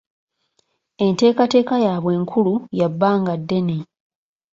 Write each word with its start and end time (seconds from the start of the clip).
Enteekateeka 1.05 1.75
y'abwe 1.85 2.11
enkulu 2.17 2.53
ya 2.79 2.87
bbanga 2.91 3.33
ddene. 3.41 3.77